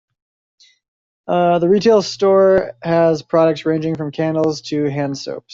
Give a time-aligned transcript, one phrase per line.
[1.27, 5.49] The retail store has products ranging from candles to hand soaps.